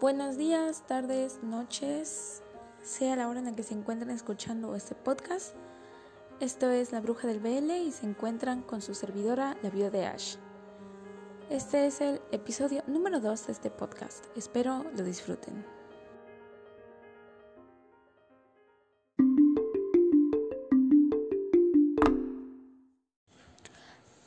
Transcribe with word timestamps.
Buenos 0.00 0.36
días, 0.36 0.86
tardes, 0.86 1.42
noches, 1.42 2.40
sea 2.82 3.16
la 3.16 3.28
hora 3.28 3.40
en 3.40 3.46
la 3.46 3.56
que 3.56 3.64
se 3.64 3.74
encuentren 3.74 4.10
escuchando 4.10 4.76
este 4.76 4.94
podcast. 4.94 5.56
Esto 6.38 6.70
es 6.70 6.92
La 6.92 7.00
Bruja 7.00 7.26
del 7.26 7.40
BL 7.40 7.68
y 7.72 7.90
se 7.90 8.06
encuentran 8.06 8.62
con 8.62 8.80
su 8.80 8.94
servidora, 8.94 9.56
la 9.60 9.70
viuda 9.70 9.90
de 9.90 10.06
Ash. 10.06 10.36
Este 11.50 11.88
es 11.88 12.00
el 12.00 12.20
episodio 12.30 12.84
número 12.86 13.18
2 13.18 13.48
de 13.48 13.52
este 13.52 13.70
podcast. 13.72 14.24
Espero 14.36 14.84
lo 14.96 15.02
disfruten. 15.02 15.66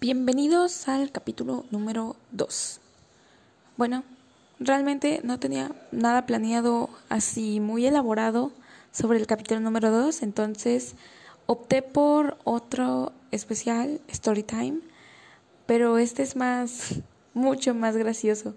Bienvenidos 0.02 0.90
al 0.90 1.14
capítulo 1.14 1.64
número 1.72 2.18
2. 2.34 2.82
Bueno, 3.78 4.04
realmente 4.62 5.21
no 5.23 5.39
tenía 5.39 5.71
nada 5.91 6.25
planeado 6.25 6.89
así 7.10 7.60
muy 7.60 7.86
elaborado 7.86 8.51
sobre 8.92 9.18
el 9.18 9.28
capítulo 9.28 9.60
número 9.60 9.92
2, 9.92 10.21
entonces 10.21 10.96
opté 11.47 11.82
por 11.82 12.37
otro 12.43 13.11
especial, 13.32 14.00
Story 14.07 14.43
Time, 14.43 14.79
pero 15.65 15.97
este 15.97 16.24
es 16.24 16.36
más, 16.36 17.01
mucho 17.34 17.74
más 17.74 17.97
gracioso. 17.97 18.54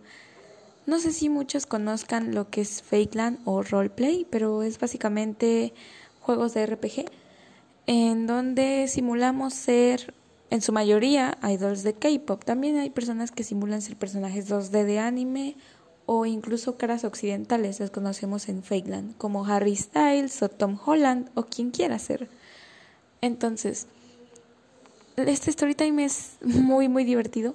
No 0.86 0.98
sé 0.98 1.12
si 1.12 1.30
muchos 1.30 1.64
conozcan 1.64 2.34
lo 2.34 2.50
que 2.50 2.60
es 2.60 2.82
Fakeland 2.82 3.38
o 3.46 3.62
Roleplay, 3.62 4.27
pero 4.28 4.62
es 4.62 4.78
básicamente 4.78 5.72
juegos 6.20 6.52
de 6.52 6.66
RPG 6.66 7.06
en 7.86 8.27
donde 8.27 8.86
simulamos 8.88 9.55
ser 9.55 10.12
en 10.50 10.60
su 10.60 10.72
mayoría 10.72 11.38
idols 11.42 11.82
de 11.82 11.94
K-pop. 11.94 12.44
También 12.44 12.77
hay 12.77 12.91
personas 12.91 13.30
que 13.30 13.44
simulan 13.44 13.82
ser 13.82 13.96
personajes 13.96 14.50
2D 14.50 14.84
de 14.84 14.98
anime 14.98 15.56
o 16.06 16.26
incluso 16.26 16.76
caras 16.76 17.04
occidentales, 17.04 17.80
las 17.80 17.90
conocemos 17.90 18.48
en 18.48 18.62
Fakeland, 18.62 19.16
como 19.16 19.46
Harry 19.46 19.76
Styles 19.76 20.42
o 20.42 20.48
Tom 20.48 20.78
Holland 20.84 21.30
o 21.34 21.44
quien 21.44 21.70
quiera 21.70 21.98
ser. 21.98 22.28
Entonces, 23.20 23.86
este 25.16 25.52
storytime 25.52 26.05
es 26.05 26.36
muy, 26.42 26.88
muy 26.88 27.05
divertido 27.05 27.55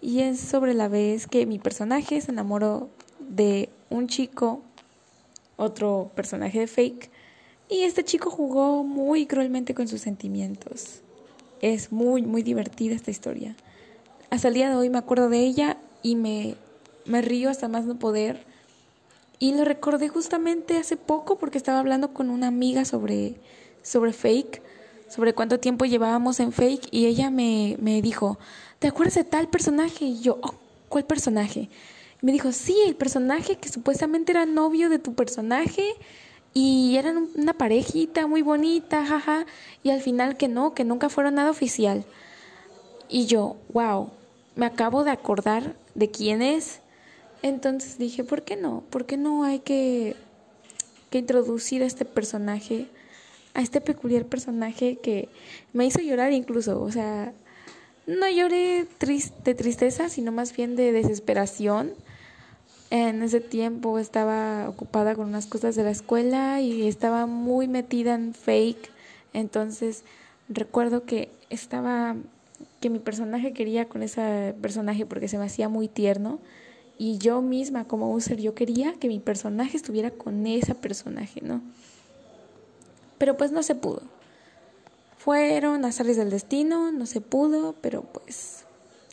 y 0.00 0.20
es 0.20 0.40
sobre 0.40 0.74
la 0.74 0.88
vez 0.88 1.26
que 1.26 1.44
mi 1.44 1.58
personaje 1.58 2.20
se 2.20 2.30
enamoró 2.30 2.88
de 3.18 3.68
un 3.90 4.08
chico, 4.08 4.62
otro 5.56 6.10
personaje 6.14 6.60
de 6.60 6.66
Fake, 6.66 7.10
y 7.68 7.82
este 7.82 8.02
chico 8.02 8.30
jugó 8.30 8.82
muy 8.82 9.26
cruelmente 9.26 9.74
con 9.74 9.86
sus 9.86 10.00
sentimientos. 10.00 11.02
Es 11.60 11.92
muy, 11.92 12.22
muy 12.22 12.42
divertida 12.42 12.94
esta 12.94 13.10
historia. 13.10 13.54
Hasta 14.30 14.48
el 14.48 14.54
día 14.54 14.70
de 14.70 14.76
hoy 14.76 14.90
me 14.90 14.98
acuerdo 14.98 15.28
de 15.28 15.40
ella 15.40 15.76
y 16.02 16.16
me, 16.16 16.56
me 17.10 17.22
río 17.22 17.50
hasta 17.50 17.68
más 17.68 17.84
no 17.84 17.98
poder. 17.98 18.44
Y 19.38 19.54
lo 19.54 19.64
recordé 19.64 20.08
justamente 20.08 20.76
hace 20.76 20.96
poco 20.96 21.38
porque 21.38 21.58
estaba 21.58 21.78
hablando 21.78 22.12
con 22.12 22.30
una 22.30 22.48
amiga 22.48 22.84
sobre, 22.84 23.36
sobre 23.82 24.12
fake, 24.12 24.62
sobre 25.08 25.34
cuánto 25.34 25.58
tiempo 25.58 25.84
llevábamos 25.84 26.40
en 26.40 26.52
fake 26.52 26.88
y 26.90 27.06
ella 27.06 27.30
me, 27.30 27.76
me 27.80 28.00
dijo, 28.02 28.38
¿te 28.78 28.88
acuerdas 28.88 29.14
de 29.14 29.24
tal 29.24 29.48
personaje? 29.48 30.04
Y 30.04 30.20
yo, 30.20 30.38
oh, 30.42 30.54
¿cuál 30.88 31.04
personaje? 31.04 31.68
Y 32.22 32.26
me 32.26 32.32
dijo, 32.32 32.52
sí, 32.52 32.76
el 32.86 32.96
personaje 32.96 33.56
que 33.56 33.68
supuestamente 33.68 34.32
era 34.32 34.46
novio 34.46 34.90
de 34.90 34.98
tu 34.98 35.14
personaje 35.14 35.94
y 36.52 36.96
eran 36.96 37.28
una 37.34 37.54
parejita 37.54 38.26
muy 38.26 38.42
bonita, 38.42 39.06
jaja, 39.06 39.46
y 39.82 39.90
al 39.90 40.00
final 40.00 40.36
que 40.36 40.48
no, 40.48 40.74
que 40.74 40.84
nunca 40.84 41.08
fueron 41.08 41.34
nada 41.34 41.50
oficial. 41.50 42.04
Y 43.08 43.26
yo, 43.26 43.56
wow, 43.72 44.10
me 44.54 44.66
acabo 44.66 45.04
de 45.04 45.12
acordar 45.12 45.76
de 45.94 46.10
quién 46.10 46.42
es. 46.42 46.80
Entonces 47.42 47.98
dije, 47.98 48.24
¿por 48.24 48.42
qué 48.42 48.56
no? 48.56 48.82
¿Por 48.90 49.06
qué 49.06 49.16
no 49.16 49.44
hay 49.44 49.60
que, 49.60 50.16
que 51.10 51.18
introducir 51.18 51.82
a 51.82 51.86
este 51.86 52.04
personaje, 52.04 52.86
a 53.54 53.62
este 53.62 53.80
peculiar 53.80 54.26
personaje 54.26 54.96
que 54.96 55.28
me 55.72 55.86
hizo 55.86 56.00
llorar 56.00 56.32
incluso? 56.32 56.80
O 56.82 56.92
sea, 56.92 57.32
no 58.06 58.28
lloré 58.28 58.86
de 59.44 59.54
tristeza, 59.54 60.08
sino 60.08 60.32
más 60.32 60.54
bien 60.54 60.76
de 60.76 60.92
desesperación 60.92 61.94
en 62.90 63.22
ese 63.22 63.40
tiempo 63.40 63.98
estaba 64.00 64.68
ocupada 64.68 65.14
con 65.14 65.28
unas 65.28 65.46
cosas 65.46 65.76
de 65.76 65.84
la 65.84 65.90
escuela 65.90 66.60
y 66.60 66.88
estaba 66.88 67.26
muy 67.26 67.68
metida 67.68 68.14
en 68.14 68.34
fake. 68.34 68.90
Entonces 69.32 70.02
recuerdo 70.48 71.04
que 71.04 71.30
estaba, 71.50 72.16
que 72.80 72.90
mi 72.90 72.98
personaje 72.98 73.52
quería 73.52 73.88
con 73.88 74.02
ese 74.02 74.54
personaje 74.60 75.06
porque 75.06 75.28
se 75.28 75.38
me 75.38 75.44
hacía 75.44 75.68
muy 75.68 75.86
tierno. 75.86 76.40
Y 77.00 77.16
yo 77.16 77.40
misma 77.40 77.86
como 77.86 78.12
user, 78.12 78.38
yo 78.38 78.54
quería 78.54 78.92
que 78.92 79.08
mi 79.08 79.20
personaje 79.20 79.78
estuviera 79.78 80.10
con 80.10 80.46
ese 80.46 80.74
personaje, 80.74 81.40
¿no? 81.40 81.62
Pero 83.16 83.38
pues 83.38 83.52
no 83.52 83.62
se 83.62 83.74
pudo. 83.74 84.02
Fueron 85.16 85.84
azares 85.86 86.18
del 86.18 86.28
destino, 86.28 86.92
no 86.92 87.06
se 87.06 87.22
pudo, 87.22 87.74
pero 87.80 88.02
pues 88.02 88.64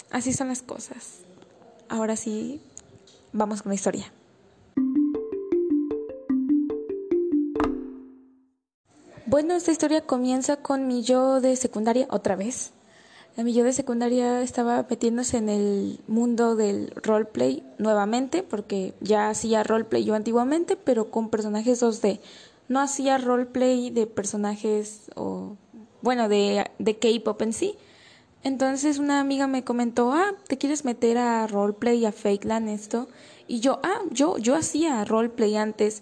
así 0.10 0.34
son 0.34 0.50
las 0.50 0.62
cosas. 0.62 1.20
Ahora 1.88 2.18
sí, 2.18 2.60
Vamos 3.34 3.62
con 3.62 3.70
la 3.70 3.76
historia. 3.76 4.12
Bueno, 9.26 9.54
esta 9.56 9.72
historia 9.72 10.02
comienza 10.02 10.58
con 10.58 10.88
mi 10.88 11.04
yo 11.04 11.42
de 11.42 11.56
secundaria 11.56 12.08
otra 12.10 12.36
vez. 12.36 12.72
Mi 13.44 13.54
yo 13.54 13.64
de 13.64 13.72
secundaria 13.72 14.42
estaba 14.42 14.86
metiéndose 14.90 15.38
en 15.38 15.50
el 15.50 16.00
mundo 16.08 16.56
del 16.56 16.92
roleplay 17.04 17.64
nuevamente, 17.78 18.42
porque 18.42 18.96
ya 19.00 19.30
hacía 19.30 19.64
roleplay 19.64 20.04
yo 20.04 20.16
antiguamente, 20.16 20.76
pero 20.76 21.12
con 21.12 21.30
personajes 21.30 21.82
2D. 21.82 22.20
No 22.68 22.80
hacía 22.80 23.20
roleplay 23.20 23.92
de 23.92 24.08
personajes 24.08 25.12
o, 25.16 25.56
bueno, 26.02 26.30
de, 26.30 26.66
de 26.80 26.98
K-pop 26.98 27.40
en 27.44 27.54
sí, 27.54 27.76
entonces 28.44 28.98
una 28.98 29.20
amiga 29.20 29.46
me 29.46 29.64
comentó, 29.64 30.14
ah, 30.14 30.34
¿te 30.48 30.58
quieres 30.58 30.86
meter 30.86 31.18
a 31.18 31.46
roleplay, 31.48 32.06
a 32.06 32.12
Fakeland 32.12 32.70
esto? 32.70 33.08
Y 33.48 33.60
yo, 33.60 33.80
ah, 33.84 34.02
yo, 34.12 34.38
yo 34.38 34.56
hacía 34.56 35.04
roleplay 35.06 35.58
antes, 35.58 36.02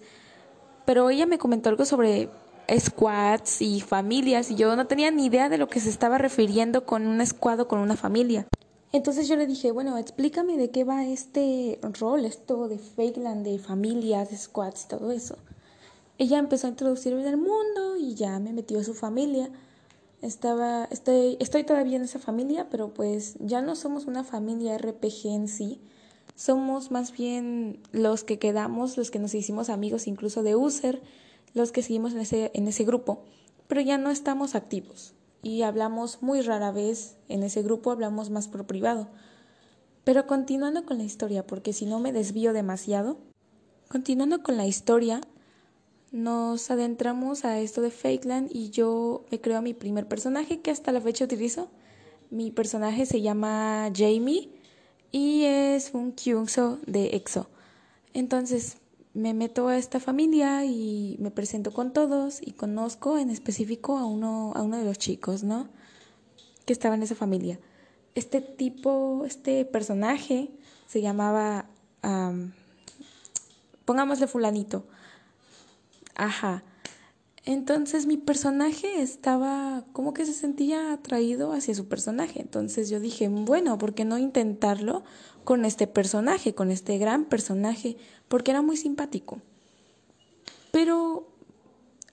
pero 0.86 1.10
ella 1.10 1.26
me 1.26 1.38
comentó 1.38 1.70
algo 1.70 1.86
sobre 1.86 2.30
squads 2.70 3.62
y 3.62 3.82
familias 3.82 4.52
y 4.52 4.56
yo 4.56 4.76
no 4.76 4.88
tenía 4.88 5.12
ni 5.12 5.26
idea 5.26 5.50
de 5.50 5.58
lo 5.58 5.68
que 5.68 5.80
se 5.80 5.90
estaba 5.90 6.18
refiriendo 6.18 6.86
con 6.86 7.08
un 7.08 7.26
squad 7.26 7.62
o 7.62 7.68
con 7.68 7.80
una 7.80 7.96
familia. 7.96 8.48
Entonces 8.92 9.28
yo 9.28 9.36
le 9.36 9.46
dije, 9.46 9.72
bueno, 9.72 9.98
explícame 9.98 10.58
de 10.58 10.72
qué 10.72 10.84
va 10.84 11.06
este 11.06 11.80
rol, 12.00 12.26
esto 12.26 12.68
de 12.68 12.78
Fakeland, 12.78 13.46
de 13.46 13.60
familias, 13.60 14.30
de 14.30 14.38
squads 14.38 14.86
y 14.86 14.88
todo 14.88 15.12
eso. 15.12 15.38
Ella 16.18 16.40
empezó 16.40 16.68
a 16.68 16.70
introducirme 16.70 17.22
en 17.22 17.28
el 17.28 17.38
mundo 17.38 17.98
y 18.00 18.16
ya 18.16 18.40
me 18.40 18.54
metió 18.54 18.80
a 18.80 18.84
su 18.84 18.94
familia 18.94 19.50
estaba, 20.26 20.86
estoy, 20.86 21.38
estoy 21.40 21.64
todavía 21.64 21.98
en 21.98 22.04
esa 22.04 22.20
familia, 22.20 22.68
pero 22.70 22.94
pues 22.94 23.36
ya 23.40 23.62
no 23.62 23.76
somos 23.76 24.06
una 24.06 24.24
familia 24.24 24.78
RPG 24.78 25.28
en 25.28 25.48
sí. 25.48 25.80
Somos 26.36 26.92
más 26.92 27.12
bien 27.12 27.80
los 27.92 28.24
que 28.24 28.40
quedamos, 28.40 28.98
los 28.98 29.12
que 29.12 29.20
nos 29.20 29.34
hicimos 29.34 29.70
amigos 29.70 30.08
incluso 30.08 30.44
de 30.44 30.56
user, 30.56 31.02
los 31.56 31.72
que 31.72 31.82
seguimos 31.82 32.14
en 32.14 32.20
ese, 32.20 32.52
en 32.54 32.68
ese 32.68 32.84
grupo, 32.84 33.24
pero 33.68 33.82
ya 33.82 33.98
no 33.98 34.12
estamos 34.12 34.54
activos 34.54 35.16
y 35.42 35.64
hablamos 35.64 36.22
muy 36.22 36.42
rara 36.42 36.72
vez 36.72 37.18
en 37.30 37.42
ese 37.42 37.64
grupo, 37.64 37.92
hablamos 37.92 38.30
más 38.30 38.48
por 38.48 38.68
privado. 38.68 39.08
Pero 40.04 40.28
continuando 40.28 40.86
con 40.86 40.98
la 40.98 41.04
historia, 41.04 41.48
porque 41.48 41.74
si 41.74 41.86
no 41.86 42.00
me 42.00 42.12
desvío 42.12 42.54
demasiado, 42.54 43.18
continuando 43.88 44.44
con 44.44 44.58
la 44.58 44.68
historia, 44.68 45.22
nos 46.12 46.72
adentramos 46.72 47.46
a 47.46 47.60
esto 47.60 47.82
de 47.82 47.92
Fakeland 47.92 48.50
y 48.52 48.70
yo 48.70 49.26
me 49.32 49.40
creo 49.40 49.58
a 49.58 49.62
mi 49.62 49.74
primer 49.74 50.08
personaje 50.08 50.62
que 50.62 50.72
hasta 50.72 50.92
la 50.92 51.02
fecha 51.02 51.26
utilizo. 51.26 51.70
Mi 52.30 52.52
personaje 52.52 53.06
se 53.06 53.22
llama 53.22 53.92
Jamie 53.96 54.50
y 55.12 55.44
es 55.44 55.92
un 55.94 56.12
Kyungso 56.12 56.80
de 56.86 57.16
EXO. 57.16 57.48
Entonces 58.14 58.78
me 59.16 59.34
meto 59.34 59.70
a 59.70 59.78
esta 59.78 60.00
familia 60.00 60.66
y 60.66 61.16
me 61.20 61.32
presento 61.32 61.72
con 61.72 61.94
todos 61.94 62.40
y 62.42 62.52
conozco 62.52 63.18
en 63.18 63.30
específico 63.30 63.98
a 63.98 64.06
uno, 64.06 64.52
a 64.56 64.62
uno 64.62 64.78
de 64.78 64.84
los 64.84 64.98
chicos, 64.98 65.44
¿no? 65.44 65.70
Que 66.66 66.74
estaba 66.74 66.96
en 66.96 67.04
esa 67.04 67.16
familia. 67.16 67.60
Este 68.14 68.42
tipo, 68.42 69.24
este 69.26 69.66
personaje 69.66 70.52
se 70.86 71.02
llamaba, 71.02 71.70
pongámosle 73.86 74.28
fulanito 74.28 74.86
Ajá. 76.16 76.64
Entonces 77.46 78.08
mi 78.08 78.18
personaje 78.18 79.02
estaba 79.02 79.86
como 79.94 80.14
que 80.14 80.26
se 80.26 80.34
sentía 80.34 80.94
atraído 80.94 81.52
hacia 81.52 81.76
su 81.76 81.88
personaje. 81.88 82.42
Entonces 82.42 82.90
yo 82.90 83.00
dije, 83.00 83.28
bueno, 83.30 83.78
¿por 83.78 83.94
qué 83.94 84.04
no 84.04 84.18
intentarlo 84.18 85.04
con 85.46 85.64
este 85.64 85.88
personaje, 85.88 86.54
con 86.54 86.72
este 86.72 86.98
gran 86.98 87.24
personaje? 87.26 87.96
Porque 88.28 88.52
era 88.52 88.62
muy 88.62 88.76
simpático. 88.76 89.40
Pero 90.72 91.30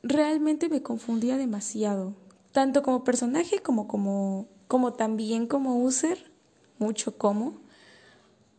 realmente 0.05 0.69
me 0.69 0.83
confundía 0.83 1.37
demasiado, 1.37 2.15
tanto 2.53 2.83
como 2.83 3.03
personaje 3.03 3.59
como 3.59 3.89
como 3.89 4.47
como 4.69 4.95
también 4.95 5.47
como 5.47 5.83
user, 5.83 6.31
mucho 6.79 7.19
como, 7.19 7.55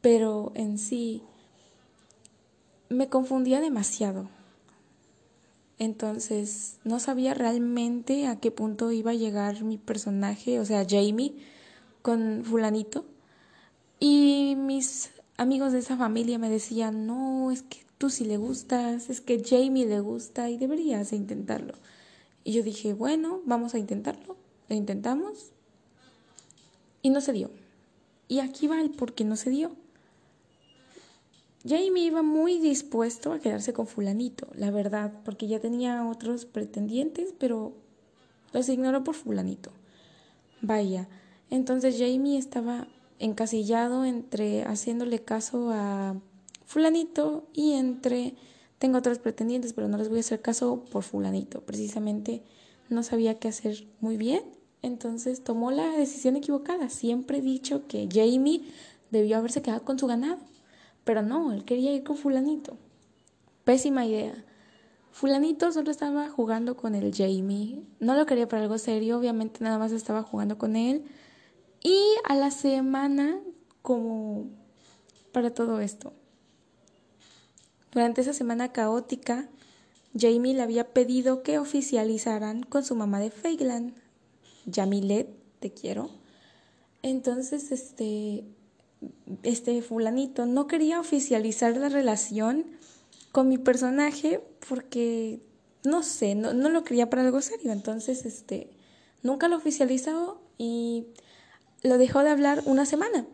pero 0.01 0.51
en 0.53 0.77
sí 0.77 1.23
me 2.89 3.09
confundía 3.09 3.59
demasiado. 3.61 4.29
Entonces, 5.79 6.77
no 6.83 6.99
sabía 6.99 7.33
realmente 7.33 8.27
a 8.27 8.39
qué 8.39 8.51
punto 8.51 8.91
iba 8.91 9.11
a 9.11 9.15
llegar 9.15 9.63
mi 9.63 9.77
personaje, 9.77 10.59
o 10.59 10.65
sea, 10.65 10.85
Jamie, 10.87 11.35
con 12.01 12.43
fulanito. 12.45 13.05
Y 13.99 14.32
amigos 15.37 15.71
de 15.71 15.79
esa 15.79 15.97
familia 15.97 16.37
me 16.37 16.49
decían, 16.49 17.05
no, 17.05 17.51
es 17.51 17.61
que 17.63 17.79
tú 17.97 18.09
sí 18.09 18.25
le 18.25 18.37
gustas, 18.37 19.09
es 19.09 19.21
que 19.21 19.43
Jamie 19.43 19.85
le 19.85 19.99
gusta 19.99 20.49
y 20.49 20.57
deberías 20.57 21.13
intentarlo. 21.13 21.73
Y 22.43 22.53
yo 22.53 22.63
dije, 22.63 22.93
bueno, 22.93 23.41
vamos 23.45 23.73
a 23.73 23.79
intentarlo. 23.79 24.35
Lo 24.69 24.75
intentamos 24.75 25.51
y 27.01 27.09
no 27.09 27.21
se 27.21 27.33
dio. 27.33 27.51
Y 28.27 28.39
aquí 28.39 28.67
va 28.67 28.81
el 28.81 28.91
por 28.91 29.13
qué 29.13 29.23
no 29.23 29.35
se 29.35 29.49
dio. 29.49 29.75
Jamie 31.65 32.05
iba 32.05 32.23
muy 32.23 32.59
dispuesto 32.59 33.31
a 33.31 33.39
quedarse 33.39 33.71
con 33.71 33.87
fulanito, 33.87 34.47
la 34.55 34.69
verdad, 34.69 35.13
porque 35.23 35.47
ya 35.47 35.61
tenía 35.61 36.05
otros 36.05 36.45
pretendientes, 36.45 37.33
pero 37.37 37.73
los 38.51 38.67
ignoró 38.67 39.05
por 39.05 39.15
fulanito. 39.15 39.71
Vaya, 40.61 41.07
entonces 41.49 41.95
Jamie 41.97 42.37
estaba 42.37 42.87
encasillado 43.23 44.05
entre 44.05 44.63
haciéndole 44.63 45.19
caso 45.23 45.71
a 45.71 46.15
fulanito 46.65 47.47
y 47.53 47.73
entre 47.73 48.35
tengo 48.79 48.97
otros 48.97 49.19
pretendientes, 49.19 49.73
pero 49.73 49.87
no 49.87 49.97
les 49.97 50.09
voy 50.09 50.17
a 50.17 50.21
hacer 50.21 50.41
caso 50.41 50.83
por 50.91 51.03
fulanito. 51.03 51.61
Precisamente 51.61 52.43
no 52.89 53.01
sabía 53.01 53.39
qué 53.39 53.47
hacer 53.47 53.87
muy 54.01 54.17
bien, 54.17 54.43
entonces 54.81 55.43
tomó 55.43 55.71
la 55.71 55.87
decisión 55.93 56.35
equivocada. 56.35 56.89
Siempre 56.89 57.37
he 57.37 57.41
dicho 57.41 57.87
que 57.87 58.09
Jamie 58.11 58.63
debió 59.09 59.37
haberse 59.37 59.61
quedado 59.61 59.85
con 59.85 59.97
su 59.97 60.07
ganado. 60.07 60.39
Pero 61.05 61.21
no, 61.21 61.53
él 61.53 61.63
quería 61.63 61.93
ir 61.93 62.03
con 62.03 62.17
fulanito. 62.17 62.77
Pésima 63.63 64.05
idea. 64.05 64.43
Fulanito 65.11 65.71
solo 65.71 65.91
estaba 65.91 66.29
jugando 66.29 66.75
con 66.75 66.95
el 66.95 67.13
Jamie. 67.13 67.83
No 67.99 68.15
lo 68.15 68.25
quería 68.25 68.47
para 68.47 68.63
algo 68.63 68.77
serio, 68.77 69.17
obviamente 69.17 69.63
nada 69.63 69.77
más 69.77 69.91
estaba 69.91 70.23
jugando 70.23 70.57
con 70.57 70.75
él. 70.75 71.05
Y 71.83 72.01
a 72.23 72.35
la 72.35 72.49
semana, 72.49 73.41
como 73.81 74.49
para 75.33 75.53
todo 75.53 75.81
esto. 75.81 76.13
Durante 77.91 78.21
esa 78.21 78.33
semana 78.33 78.71
caótica, 78.71 79.49
Jamie 80.17 80.53
le 80.53 80.61
había 80.61 80.93
pedido 80.93 81.43
que 81.43 81.59
oficializaran 81.59 82.63
con 82.63 82.83
su 82.83 82.95
mamá 82.95 83.19
de 83.19 83.31
Feyland. 83.31 83.93
Yamilet, 84.65 85.29
te 85.59 85.71
quiero. 85.73 86.09
Entonces, 87.01 87.71
este, 87.71 88.45
este 89.43 89.81
fulanito 89.81 90.45
no 90.45 90.67
quería 90.67 90.99
oficializar 90.99 91.75
la 91.75 91.89
relación 91.89 92.65
con 93.31 93.49
mi 93.49 93.57
personaje 93.57 94.41
porque 94.69 95.41
no 95.83 96.03
sé, 96.03 96.35
no, 96.35 96.53
no 96.53 96.69
lo 96.69 96.83
quería 96.83 97.09
para 97.09 97.23
algo 97.23 97.41
serio. 97.41 97.71
Entonces, 97.71 98.25
este, 98.25 98.69
nunca 99.21 99.47
lo 99.47 99.57
oficializó 99.57 100.41
y 100.57 101.07
lo 101.83 101.97
dejó 101.97 102.23
de 102.23 102.29
hablar 102.29 102.63
una 102.65 102.85
semana. 102.85 103.25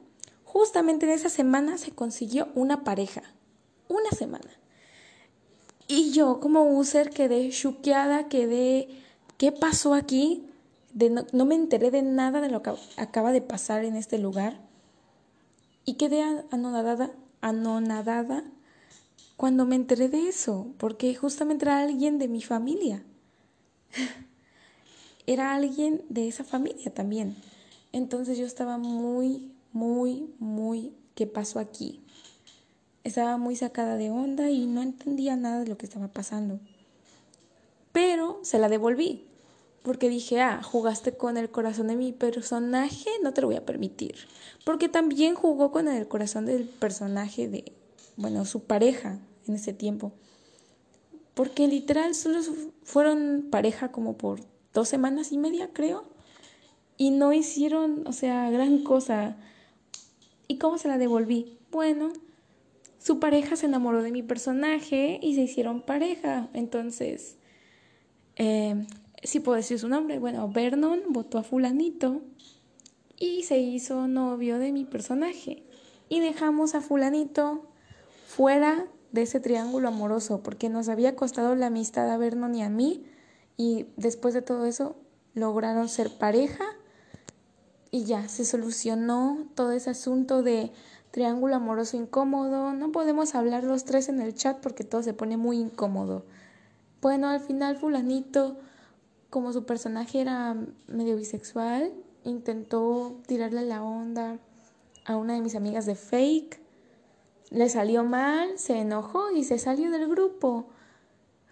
Justamente 0.44 1.06
en 1.06 1.14
esa 1.14 1.30
semana 1.30 1.78
se 1.78 1.92
consiguió 1.92 2.50
una 2.56 2.84
pareja. 2.84 3.22
Una 3.88 4.10
semana. 4.12 4.50
Y 5.88 6.12
yo 6.12 6.40
como 6.40 6.78
user 6.78 7.10
quedé 7.12 7.50
choqueada, 7.50 8.28
quedé, 8.28 8.90
¿qué 9.38 9.52
pasó 9.52 9.94
aquí? 9.94 10.48
De 10.94 11.10
no, 11.10 11.26
no 11.32 11.46
me 11.46 11.56
enteré 11.56 11.92
de 11.92 12.02
nada 12.02 12.42
de 12.42 12.50
lo 12.50 12.62
que 12.62 12.74
acaba 12.98 13.32
de 13.32 13.42
pasar 13.42 13.86
en 13.86 13.96
este 13.96 14.18
lugar. 14.18 14.60
Y 15.86 15.96
quedé 15.96 16.24
anonadada, 16.52 17.12
anonadada 17.42 18.44
cuando 19.38 19.66
me 19.66 19.76
enteré 19.76 20.10
de 20.10 20.28
eso, 20.28 20.68
porque 20.78 21.16
justamente 21.16 21.66
era 21.66 21.80
alguien 21.80 22.20
de 22.20 22.28
mi 22.28 22.42
familia. 22.42 23.04
era 25.26 25.56
alguien 25.56 26.04
de 26.10 26.28
esa 26.28 26.44
familia 26.44 26.94
también. 26.94 27.36
Entonces 27.92 28.38
yo 28.38 28.46
estaba 28.46 28.78
muy, 28.78 29.52
muy, 29.72 30.34
muy, 30.40 30.94
¿qué 31.16 31.28
pasó 31.28 31.60
aquí? 31.60 32.02
Estaba 33.04 33.38
muy 33.38 33.56
sacada 33.56 33.96
de 33.98 34.12
onda 34.12 34.50
y 34.50 34.66
no 34.66 34.82
entendía 34.82 35.36
nada 35.36 35.60
de 35.60 35.68
lo 35.68 35.78
que 35.78 35.86
estaba 35.86 36.10
pasando. 36.10 36.60
Pero 37.92 38.40
se 38.44 38.60
la 38.60 38.70
devolví 38.70 39.30
porque 39.84 40.10
dije, 40.10 40.42
ah, 40.42 40.62
jugaste 40.62 41.16
con 41.16 41.38
el 41.38 41.50
corazón 41.50 41.88
de 41.88 41.96
mi 41.96 42.12
personaje, 42.12 43.10
no 43.24 43.34
te 43.34 43.42
lo 43.42 43.48
voy 43.48 43.56
a 43.56 43.66
permitir. 43.66 44.16
Porque 44.66 44.90
también 44.90 45.36
jugó 45.36 45.72
con 45.72 45.88
el 45.88 46.08
corazón 46.08 46.46
del 46.46 46.66
personaje 46.66 47.48
de, 47.48 47.72
bueno, 48.18 48.46
su 48.46 48.64
pareja 48.64 49.20
en 49.48 49.56
ese 49.56 49.74
tiempo. 49.74 50.12
Porque 51.34 51.68
literal 51.68 52.14
solo 52.14 52.42
fueron 52.84 53.48
pareja 53.50 53.92
como 53.92 54.18
por 54.18 54.42
dos 54.74 54.90
semanas 54.90 55.32
y 55.32 55.38
media, 55.38 55.70
creo. 55.74 56.04
Y 57.00 57.10
no 57.10 57.34
hicieron, 57.34 58.04
o 58.06 58.14
sea, 58.14 58.52
gran 58.52 58.84
cosa. 58.84 59.38
¿Y 60.48 60.60
cómo 60.60 60.78
se 60.78 60.88
la 60.88 61.00
devolví? 61.00 61.58
Bueno, 61.72 62.14
su 63.00 63.20
pareja 63.20 63.56
se 63.56 63.66
enamoró 63.66 64.04
de 64.04 64.12
mi 64.12 64.22
personaje 64.22 65.20
y 65.24 65.34
se 65.34 65.42
hicieron 65.42 65.82
pareja. 65.82 66.50
Entonces, 66.54 67.38
eh, 68.36 68.86
si 69.24 69.40
puedo 69.40 69.56
decir 69.56 69.80
su 69.80 69.88
nombre, 69.88 70.20
bueno, 70.20 70.50
Vernon 70.50 71.02
votó 71.10 71.40
a 71.40 71.44
fulanito 71.44 72.22
y 73.18 73.44
se 73.44 73.58
hizo 73.60 74.08
novio 74.08 74.60
de 74.60 74.72
mi 74.72 74.86
personaje. 74.86 75.64
Y 76.10 76.20
dejamos 76.20 76.76
a 76.76 76.82
fulanito 76.82 77.66
fuera 78.28 78.88
de 79.12 79.24
ese 79.24 79.40
triángulo 79.40 79.88
amoroso 79.88 80.44
porque 80.44 80.70
nos 80.70 80.90
había 80.90 81.16
costado 81.16 81.56
la 81.56 81.68
amistad 81.68 82.10
a 82.12 82.18
Vernon 82.18 82.56
y 82.56 82.64
a 82.64 82.70
mí 82.70 83.06
y 83.58 83.88
después 83.98 84.34
de 84.34 84.42
todo 84.42 84.66
eso 84.66 84.96
lograron 85.34 85.90
ser 85.90 86.12
pareja 86.18 86.66
y 87.92 88.04
ya 88.04 88.28
se 88.30 88.46
solucionó 88.46 89.48
todo 89.56 89.72
ese 89.72 89.90
asunto 89.90 90.44
de 90.44 90.72
triángulo 91.12 91.56
amoroso 91.56 91.98
incómodo. 91.98 92.74
No 92.74 92.92
podemos 92.92 93.36
hablar 93.36 93.64
los 93.64 93.86
tres 93.86 94.10
en 94.10 94.22
el 94.22 94.36
chat 94.36 94.60
porque 94.60 94.84
todo 94.84 95.04
se 95.04 95.14
pone 95.14 95.38
muy 95.38 95.58
incómodo. 95.58 96.26
Bueno, 97.02 97.30
al 97.30 97.40
final 97.40 97.78
fulanito 97.78 98.58
como 99.30 99.54
su 99.54 99.66
personaje 99.66 100.22
era 100.22 100.56
medio 100.88 101.16
bisexual, 101.16 101.94
intentó 102.24 103.20
tirarle 103.28 103.64
la 103.64 103.84
onda 103.84 104.40
a 105.06 105.16
una 105.16 105.34
de 105.34 105.42
mis 105.42 105.56
amigas 105.56 105.86
de 105.86 105.96
fake. 105.96 106.60
Le 107.52 107.70
salió 107.70 108.04
mal, 108.04 108.58
se 108.58 108.80
enojó 108.80 109.32
y 109.32 109.44
se 109.44 109.58
salió 109.58 109.92
del 109.92 110.08
grupo. 110.08 110.68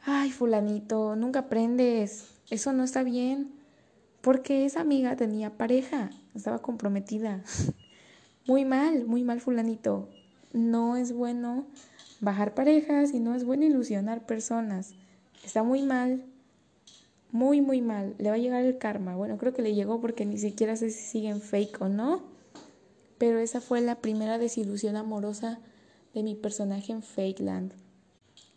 Ay, 0.03 0.31
fulanito, 0.31 1.15
nunca 1.15 1.39
aprendes. 1.39 2.29
Eso 2.49 2.73
no 2.73 2.83
está 2.83 3.03
bien. 3.03 3.51
Porque 4.21 4.65
esa 4.65 4.81
amiga 4.81 5.15
tenía 5.15 5.57
pareja, 5.57 6.09
estaba 6.37 6.59
comprometida. 6.59 7.43
Muy 8.47 8.63
mal, 8.63 9.05
muy 9.05 9.23
mal, 9.23 9.41
fulanito. 9.41 10.07
No 10.53 10.95
es 10.95 11.11
bueno 11.11 11.67
bajar 12.21 12.53
parejas 12.53 13.13
y 13.13 13.19
no 13.19 13.35
es 13.35 13.43
bueno 13.43 13.65
ilusionar 13.65 14.25
personas. 14.25 14.93
Está 15.43 15.63
muy 15.63 15.81
mal 15.81 16.23
muy, 17.31 17.61
muy 17.61 17.81
mal. 17.81 18.15
Le 18.17 18.29
va 18.29 18.35
a 18.35 18.39
llegar 18.39 18.63
el 18.63 18.77
karma. 18.77 19.15
Bueno, 19.15 19.37
creo 19.37 19.53
que 19.53 19.61
le 19.61 19.75
llegó 19.75 19.99
porque 19.99 20.25
ni 20.25 20.37
siquiera 20.37 20.75
sé 20.75 20.89
si 20.89 21.03
siguen 21.03 21.41
fake 21.41 21.81
o 21.81 21.89
no. 21.89 22.21
Pero 23.17 23.39
esa 23.39 23.61
fue 23.61 23.81
la 23.81 24.01
primera 24.01 24.37
desilusión 24.37 24.95
amorosa 24.95 25.59
de 26.13 26.23
mi 26.23 26.35
personaje 26.35 26.91
en 26.91 27.03
Fakeland. 27.03 27.73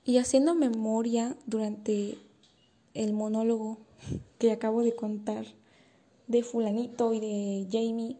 Y 0.04 0.18
haciendo 0.18 0.54
memoria 0.54 1.36
durante 1.46 2.18
el 2.94 3.12
monólogo 3.12 3.78
que 4.38 4.52
acabo 4.52 4.82
de 4.82 4.94
contar 4.94 5.46
de 6.30 6.44
fulanito 6.44 7.12
y 7.12 7.18
de 7.18 7.66
Jamie, 7.70 8.16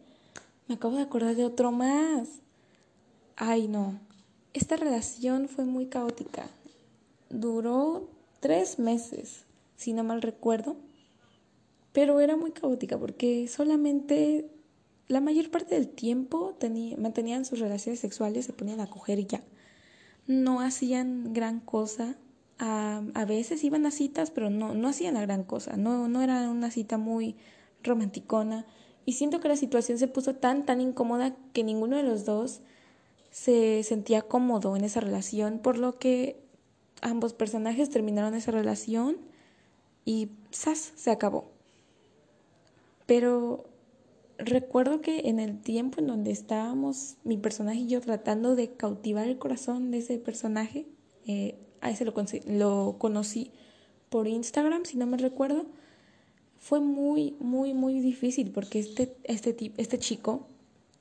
me 0.67 0.75
acabo 0.75 0.97
de 0.97 1.03
acordar 1.03 1.37
de 1.37 1.45
otro 1.45 1.71
más. 1.71 2.41
Ay, 3.37 3.69
no. 3.69 4.01
Esta 4.53 4.77
relación 4.77 5.49
fue 5.49 5.65
muy 5.65 5.87
caótica. 5.87 6.49
Duró 7.29 8.09
tres 8.41 8.81
meses 8.81 9.45
si 9.77 9.93
no 9.93 10.03
mal 10.03 10.23
recuerdo, 10.23 10.77
pero 11.93 12.21
era 12.21 12.37
muy 12.37 12.51
caótica 12.51 12.99
porque 12.99 13.49
solamente 13.49 14.51
la 15.09 15.21
mayor 15.21 15.51
parte 15.51 15.77
del 15.77 15.89
tiempo 15.89 16.57
mantenían 16.99 17.45
sus 17.45 17.61
relaciones 17.61 18.01
sexuales, 18.01 18.45
se 18.45 18.53
ponían 18.53 18.81
a 18.81 18.91
coger 18.91 19.21
y 19.21 19.27
ya. 19.27 19.43
No 20.27 20.61
hacían 20.61 21.33
gran 21.33 21.61
cosa. 21.61 22.17
A, 22.59 23.03
a 23.15 23.25
veces 23.25 23.65
iban 23.65 23.87
a 23.87 23.91
citas, 23.91 24.31
pero 24.31 24.51
no, 24.51 24.75
no 24.75 24.89
hacían 24.89 25.15
la 25.15 25.23
gran 25.23 25.45
cosa. 25.45 25.77
No, 25.77 26.09
no 26.09 26.21
era 26.21 26.51
una 26.51 26.71
cita 26.71 26.99
muy 26.99 27.37
romanticona. 27.83 28.67
Y 29.07 29.15
siento 29.15 29.41
que 29.41 29.49
la 29.49 29.57
situación 29.57 29.99
se 29.99 30.09
puso 30.09 30.35
tan, 30.35 30.65
tan 30.67 30.81
incómoda 30.81 31.35
que 31.53 31.65
ninguno 31.65 31.97
de 31.97 32.03
los 32.03 32.25
dos 32.25 32.61
se 33.31 33.83
sentía 33.83 34.23
cómodo 34.23 34.77
en 34.77 34.85
esa 34.85 35.01
relación, 35.01 35.59
por 35.59 35.79
lo 35.79 35.99
que 35.99 36.37
ambos 37.03 37.33
personajes 37.33 37.91
terminaron 37.91 38.35
esa 38.35 38.51
relación 38.51 39.17
y 40.05 40.31
¡zas! 40.53 40.93
se 40.97 41.11
acabó. 41.11 41.51
Pero 43.07 43.65
recuerdo 44.39 45.01
que 45.01 45.29
en 45.29 45.39
el 45.39 45.61
tiempo 45.61 46.01
en 46.01 46.07
donde 46.07 46.31
estábamos 46.31 47.17
mi 47.25 47.37
personaje 47.37 47.81
y 47.81 47.89
yo 47.89 48.01
tratando 48.01 48.57
de 48.57 48.73
cautivar 48.73 49.27
el 49.29 49.39
corazón 49.39 49.91
de 49.91 49.99
ese 49.99 50.19
personaje, 50.19 50.87
Eh, 51.27 51.55
a 51.81 51.91
ese 51.91 52.05
lo, 52.05 52.15
lo 52.47 52.97
conocí 52.99 53.53
por 54.09 54.27
Instagram, 54.27 54.85
si 54.85 54.97
no 54.97 55.07
me 55.07 55.17
recuerdo. 55.17 55.67
Fue 56.61 56.79
muy, 56.79 57.35
muy, 57.41 57.75
muy 57.75 57.99
difícil 58.01 58.53
porque 58.53 58.79
este, 58.79 59.17
este, 59.25 59.73
este 59.77 59.99
chico 59.99 60.47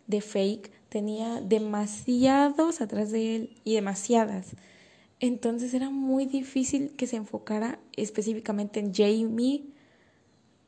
de 0.07 0.21
fake 0.21 0.71
tenía 0.89 1.39
demasiados 1.41 2.81
atrás 2.81 3.11
de 3.11 3.35
él 3.35 3.55
y 3.63 3.75
demasiadas. 3.75 4.55
Entonces 5.19 5.73
era 5.73 5.91
muy 5.91 6.25
difícil 6.25 6.91
que 6.95 7.05
se 7.05 7.17
enfocara 7.17 7.77
específicamente 7.95 8.79
en 8.79 8.93
Jamie 8.93 9.65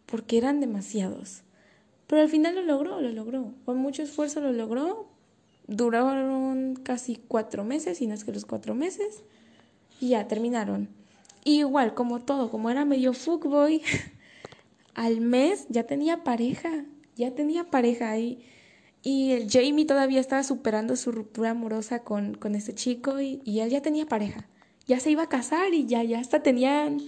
porque 0.05 0.37
eran 0.37 0.59
demasiados. 0.59 1.41
Pero 2.07 2.21
al 2.21 2.29
final 2.29 2.55
lo 2.55 2.61
logró, 2.63 2.99
lo 2.99 3.09
logró. 3.09 3.53
Con 3.63 3.77
mucho 3.77 4.03
esfuerzo 4.03 4.41
lo 4.41 4.51
logró. 4.51 5.07
Duraron 5.67 6.75
casi 6.75 7.15
cuatro 7.15 7.63
meses, 7.63 8.01
y 8.01 8.07
no 8.07 8.13
es 8.13 8.25
que 8.25 8.33
los 8.33 8.45
cuatro 8.45 8.75
meses. 8.75 9.23
Y 10.01 10.09
ya 10.09 10.27
terminaron. 10.27 10.89
Y 11.45 11.59
igual, 11.59 11.93
como 11.93 12.19
todo, 12.19 12.51
como 12.51 12.69
era 12.69 12.83
medio 12.83 13.13
fuckboy, 13.13 13.81
al 14.95 15.21
mes 15.21 15.67
ya 15.69 15.83
tenía 15.83 16.23
pareja. 16.23 16.85
Ya 17.15 17.35
tenía 17.35 17.69
pareja 17.69 18.09
ahí. 18.09 18.43
Y 19.03 19.31
el 19.31 19.49
Jamie 19.49 19.85
todavía 19.85 20.19
estaba 20.19 20.43
superando 20.43 20.95
su 20.95 21.11
ruptura 21.11 21.51
amorosa 21.51 22.03
con, 22.03 22.35
con 22.35 22.55
este 22.55 22.75
chico 22.75 23.19
y, 23.19 23.41
y, 23.43 23.61
él 23.61 23.69
ya 23.69 23.81
tenía 23.81 24.05
pareja. 24.05 24.47
Ya 24.85 24.99
se 24.99 25.11
iba 25.11 25.23
a 25.23 25.29
casar 25.29 25.73
y 25.73 25.85
ya, 25.85 26.03
ya 26.03 26.19
hasta 26.19 26.43
tenían, 26.43 26.99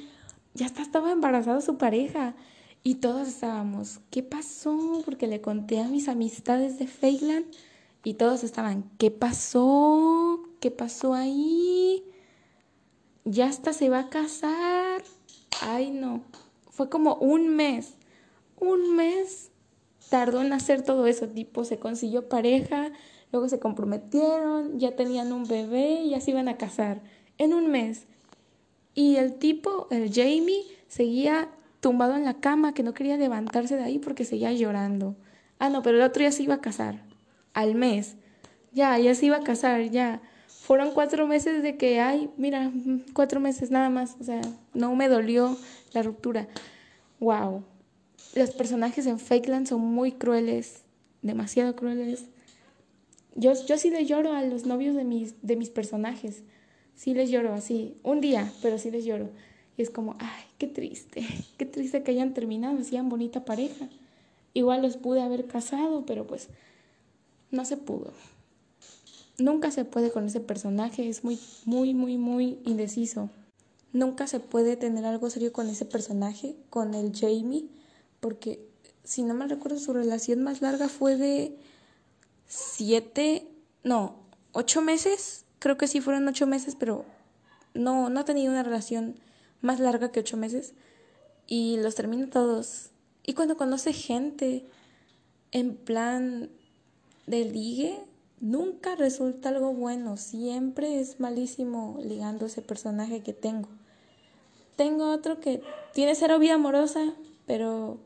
ya 0.54 0.66
hasta 0.66 0.82
estaba 0.82 1.12
embarazada 1.12 1.62
su 1.62 1.78
pareja. 1.78 2.36
Y 2.84 2.96
todos 2.96 3.28
estábamos, 3.28 4.02
¿qué 4.10 4.24
pasó? 4.24 5.02
Porque 5.06 5.28
le 5.28 5.40
conté 5.40 5.80
a 5.80 5.88
mis 5.88 6.10
amistades 6.10 6.80
de 6.80 6.88
Feyland 6.88 7.46
y 8.04 8.16
todos 8.16 8.44
estaban, 8.44 8.92
¿qué 8.98 9.10
pasó? 9.10 10.42
¿Qué 10.60 10.70
pasó 10.72 11.14
ahí? 11.14 12.04
Ya 13.24 13.48
hasta 13.48 13.72
se 13.72 13.90
va 13.90 14.00
a 14.00 14.10
casar. 14.10 15.02
Ay, 15.62 15.92
no. 15.92 16.24
Fue 16.74 16.90
como 16.90 17.16
un 17.16 17.56
mes. 17.56 17.94
Un 18.60 18.96
mes 18.96 19.52
tardó 20.10 20.42
en 20.42 20.54
hacer 20.54 20.82
todo 20.82 21.06
eso. 21.06 21.28
Tipo, 21.28 21.66
se 21.66 21.78
consiguió 21.78 22.28
pareja, 22.28 22.92
luego 23.32 23.48
se 23.48 23.60
comprometieron, 23.60 24.80
ya 24.80 24.96
tenían 24.96 25.32
un 25.32 25.48
bebé 25.48 26.08
ya 26.10 26.20
se 26.20 26.32
iban 26.32 26.48
a 26.48 26.58
casar. 26.58 27.02
En 27.38 27.54
un 27.54 27.70
mes. 27.70 28.08
Y 28.96 29.18
el 29.18 29.36
tipo, 29.36 29.88
el 29.92 30.12
Jamie, 30.12 30.64
seguía 30.88 31.50
tumbado 31.80 32.16
en 32.16 32.26
la 32.26 32.36
cama, 32.36 32.74
que 32.74 32.84
no 32.84 32.94
quería 32.94 33.18
levantarse 33.18 33.76
de 33.76 33.84
ahí 33.84 34.00
porque 34.00 34.26
seguía 34.26 34.52
llorando. 34.52 35.16
Ah, 35.60 35.70
no, 35.70 35.84
pero 35.84 35.98
el 35.98 36.04
otro 36.04 36.24
ya 36.24 36.32
se 36.32 36.44
iba 36.44 36.56
a 36.56 36.62
casar. 36.62 37.04
Al 37.54 37.76
mes. 37.76 38.16
Ya, 38.72 38.98
ya 38.98 39.14
se 39.14 39.28
iba 39.28 39.38
a 39.38 39.44
casar, 39.44 39.84
ya. 39.92 40.22
Fueron 40.48 40.92
cuatro 40.92 41.28
meses 41.28 41.62
de 41.62 41.78
que, 41.78 42.00
ay, 42.00 42.32
mira, 42.38 42.72
cuatro 43.14 43.40
meses 43.40 43.70
nada 43.70 43.90
más. 43.90 44.16
O 44.20 44.24
sea, 44.24 44.42
no 44.74 44.96
me 44.96 45.08
dolió 45.08 45.56
la 45.94 46.04
ruptura. 46.04 46.48
Wow. 47.20 47.64
Los 48.36 48.52
personajes 48.52 49.06
en 49.06 49.20
Fakeland 49.20 49.68
son 49.68 49.82
muy 49.82 50.12
crueles, 50.12 50.84
demasiado 51.22 51.76
crueles. 51.76 52.26
Yo, 53.36 53.54
yo 53.66 53.78
sí 53.78 53.90
le 53.90 54.06
lloro 54.06 54.34
a 54.34 54.44
los 54.44 54.66
novios 54.66 54.96
de 54.96 55.04
mis, 55.04 55.36
de 55.42 55.56
mis 55.56 55.70
personajes. 55.70 56.44
Sí 56.96 57.14
les 57.14 57.30
lloro 57.30 57.54
así. 57.54 57.96
Un 58.04 58.22
día, 58.22 58.52
pero 58.62 58.78
sí 58.78 58.92
les 58.92 59.06
lloro. 59.06 59.30
Y 59.78 59.82
es 59.82 59.90
como, 59.90 60.16
ay, 60.20 60.44
qué 60.58 60.68
triste, 60.68 61.26
qué 61.58 61.66
triste 61.66 62.04
que 62.04 62.12
hayan 62.12 62.34
terminado, 62.34 62.78
hacían 62.78 63.10
bonita 63.10 63.46
pareja. 63.46 63.88
Igual 64.54 64.84
los 64.84 64.98
pude 64.98 65.22
haber 65.22 65.48
casado, 65.48 66.06
pero 66.06 66.28
pues 66.28 66.50
no 67.52 67.66
se 67.66 67.78
pudo. 67.78 68.14
Nunca 69.40 69.72
se 69.72 69.84
puede 69.84 70.12
con 70.12 70.26
ese 70.26 70.40
personaje, 70.40 71.10
es 71.10 71.24
muy, 71.24 71.40
muy, 71.66 71.96
muy, 71.96 72.18
muy 72.18 72.60
indeciso. 72.66 73.30
Nunca 73.94 74.28
se 74.28 74.40
puede 74.40 74.76
tener 74.76 75.06
algo 75.06 75.30
serio 75.30 75.54
con 75.54 75.70
ese 75.70 75.86
personaje, 75.86 76.56
con 76.70 76.96
el 76.96 77.12
Jamie, 77.16 77.70
porque 78.20 78.68
si 79.04 79.24
no 79.24 79.34
me 79.34 79.48
recuerdo, 79.48 79.78
su 79.78 79.94
relación 79.94 80.44
más 80.44 80.62
larga 80.62 80.90
fue 80.90 81.16
de 81.16 81.56
siete, 82.48 83.48
no, 83.84 84.16
ocho 84.52 84.82
meses. 84.82 85.46
Creo 85.60 85.78
que 85.78 85.88
sí 85.88 86.02
fueron 86.02 86.28
ocho 86.28 86.48
meses, 86.48 86.76
pero 86.76 87.06
no, 87.74 88.10
no 88.10 88.20
ha 88.20 88.26
tenido 88.26 88.52
una 88.52 88.64
relación 88.64 89.16
más 89.62 89.80
larga 89.80 90.12
que 90.12 90.20
ocho 90.20 90.38
meses 90.38 90.74
y 91.48 91.78
los 91.78 91.96
termina 91.96 92.30
todos. 92.30 92.90
Y 93.24 93.34
cuando 93.34 93.58
conoce 93.58 93.94
gente 93.94 94.66
en 95.52 95.76
plan 95.76 96.50
de 97.28 97.46
ligue, 97.46 98.00
nunca 98.40 98.96
resulta 98.96 99.50
algo 99.50 99.74
bueno, 99.74 100.18
siempre 100.18 101.00
es 101.00 101.20
malísimo 101.20 102.00
ligando 102.02 102.46
ese 102.46 102.62
personaje 102.62 103.22
que 103.22 103.34
tengo. 103.34 103.70
Tengo 104.76 105.12
otro 105.12 105.40
que 105.40 105.62
tiene 105.94 106.16
cero 106.16 106.40
vida 106.40 106.56
amorosa, 106.56 107.14
pero 107.46 108.00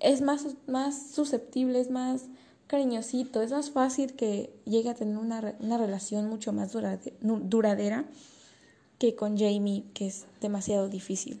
es 0.00 0.20
más, 0.20 0.46
más 0.66 1.10
susceptible, 1.12 1.80
es 1.80 1.90
más 1.90 2.26
cariñosito, 2.66 3.42
es 3.42 3.50
más 3.50 3.70
fácil 3.70 4.14
que 4.14 4.50
llegue 4.64 4.90
a 4.90 4.94
tener 4.94 5.16
una, 5.16 5.54
una 5.60 5.78
relación 5.78 6.28
mucho 6.28 6.52
más 6.52 6.72
duradera 7.20 8.04
que 8.98 9.14
con 9.14 9.36
Jamie, 9.36 9.84
que 9.94 10.06
es 10.06 10.26
demasiado 10.40 10.88
difícil. 10.88 11.40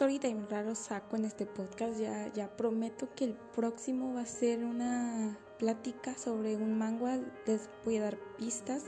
Storytime 0.00 0.46
raro 0.48 0.74
saco 0.74 1.16
en 1.16 1.26
este 1.26 1.44
podcast. 1.44 2.00
Ya, 2.00 2.32
ya 2.32 2.48
prometo 2.56 3.14
que 3.14 3.26
el 3.26 3.34
próximo 3.34 4.14
va 4.14 4.22
a 4.22 4.26
ser 4.26 4.64
una 4.64 5.38
plática 5.58 6.16
sobre 6.16 6.56
un 6.56 6.78
manga. 6.78 7.20
Les 7.46 7.68
voy 7.84 7.98
a 7.98 8.04
dar 8.04 8.18
pistas 8.38 8.84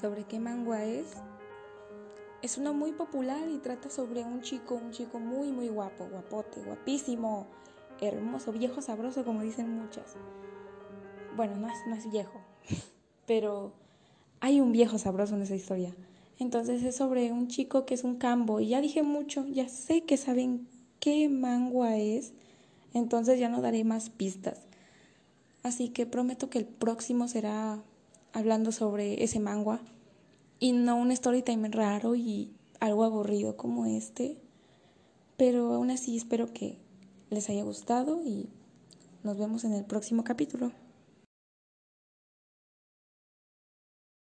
sobre 0.00 0.22
qué 0.22 0.38
manga 0.38 0.84
es. 0.84 1.16
Es 2.42 2.58
uno 2.58 2.72
muy 2.72 2.92
popular 2.92 3.48
y 3.48 3.58
trata 3.58 3.90
sobre 3.90 4.22
un 4.22 4.40
chico, 4.40 4.76
un 4.76 4.92
chico 4.92 5.18
muy, 5.18 5.50
muy 5.50 5.66
guapo, 5.66 6.06
guapote, 6.06 6.62
guapísimo 6.62 7.48
hermoso, 8.00 8.52
viejo 8.52 8.80
sabroso, 8.82 9.24
como 9.24 9.42
dicen 9.42 9.68
muchas. 9.68 10.14
Bueno, 11.34 11.56
no 11.56 11.66
es, 11.66 11.78
no 11.88 11.96
es 11.96 12.08
viejo, 12.08 12.40
pero 13.26 13.72
hay 14.38 14.60
un 14.60 14.70
viejo 14.70 14.96
sabroso 14.96 15.34
en 15.34 15.42
esa 15.42 15.56
historia. 15.56 15.92
Entonces 16.40 16.82
es 16.82 16.96
sobre 16.96 17.30
un 17.32 17.48
chico 17.48 17.84
que 17.84 17.94
es 17.94 18.02
un 18.02 18.16
cambo. 18.16 18.60
Y 18.60 18.68
ya 18.68 18.80
dije 18.80 19.02
mucho, 19.02 19.46
ya 19.46 19.68
sé 19.68 20.04
que 20.04 20.16
saben 20.16 20.66
qué 20.98 21.28
mangua 21.28 21.98
es. 21.98 22.32
Entonces 22.94 23.38
ya 23.38 23.50
no 23.50 23.60
daré 23.60 23.84
más 23.84 24.08
pistas. 24.08 24.62
Así 25.62 25.90
que 25.90 26.06
prometo 26.06 26.48
que 26.48 26.58
el 26.58 26.64
próximo 26.64 27.28
será 27.28 27.82
hablando 28.32 28.72
sobre 28.72 29.22
ese 29.22 29.38
mangua. 29.38 29.82
Y 30.58 30.72
no 30.72 30.96
un 30.96 31.12
story 31.12 31.42
time 31.42 31.68
raro 31.68 32.16
y 32.16 32.50
algo 32.80 33.04
aburrido 33.04 33.58
como 33.58 33.84
este. 33.84 34.38
Pero 35.36 35.74
aún 35.74 35.90
así 35.90 36.16
espero 36.16 36.52
que 36.54 36.78
les 37.28 37.50
haya 37.50 37.64
gustado 37.64 38.24
y 38.24 38.48
nos 39.22 39.36
vemos 39.36 39.64
en 39.64 39.74
el 39.74 39.84
próximo 39.84 40.24
capítulo. 40.24 40.72